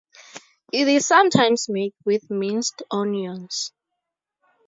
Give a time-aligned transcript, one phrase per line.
[0.73, 3.71] It is sometimes made with minced onions.